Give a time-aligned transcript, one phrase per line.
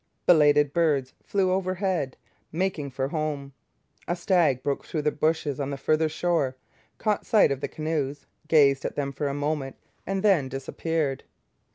[0.25, 2.17] Belated birds flew overhead,
[2.51, 3.53] making for home.
[4.07, 6.55] A stag broke through the bushes on the farther shore,
[6.97, 9.75] caught sight of the canoes, gazed at them for a moment,
[10.07, 11.23] and then disappeared.